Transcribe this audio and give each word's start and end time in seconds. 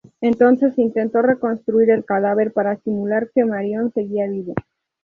Entonces 0.19 0.79
intentó 0.79 1.21
reconstruir 1.21 1.91
el 1.91 2.03
cadáver 2.03 2.53
para 2.53 2.75
simular 2.77 3.29
que 3.35 3.45
Marion 3.45 3.93
seguía 3.93 4.27
viva. 4.27 4.55